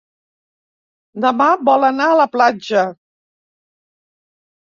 [1.25, 2.87] Demà vol anar a la platja.